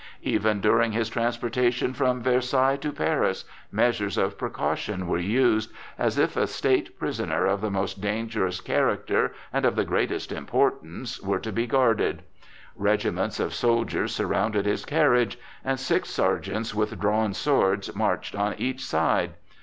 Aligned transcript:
Even 0.23 0.61
during 0.61 0.93
his 0.93 1.09
transportation 1.09 1.93
from 1.93 2.23
Versailles 2.23 2.77
to 2.77 2.91
Paris 2.91 3.45
measures 3.71 4.17
of 4.17 4.35
precaution 4.35 5.05
were 5.05 5.19
used, 5.19 5.71
as 5.95 6.17
if 6.17 6.35
a 6.35 6.47
state 6.47 6.97
prisoner 6.97 7.45
of 7.45 7.61
the 7.61 7.69
most 7.69 8.01
dangerous 8.01 8.61
character 8.61 9.31
and 9.53 9.63
of 9.63 9.75
the 9.75 9.85
greatest 9.85 10.31
importance 10.31 11.21
were 11.21 11.37
to 11.37 11.51
be 11.51 11.67
guarded. 11.67 12.23
Regiments 12.75 13.39
of 13.39 13.53
soldiers 13.53 14.11
surrounded 14.15 14.65
his 14.65 14.85
carriage, 14.85 15.37
and 15.63 15.79
six 15.79 16.09
sergeants 16.09 16.73
with 16.73 16.99
drawn 16.99 17.31
swords 17.31 17.95
marched 17.95 18.33
on 18.33 18.55
each 18.57 18.83
side. 18.83 19.35